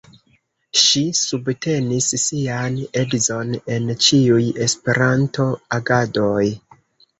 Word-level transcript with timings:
Ŝi 0.83 1.01
subtenis 1.19 2.07
sian 2.23 2.79
edzon 3.03 3.53
en 3.77 3.93
ĉiuj 4.07 4.49
Esperanto-agadoj. 4.69 6.51